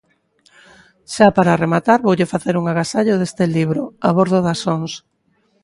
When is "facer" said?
2.33-2.55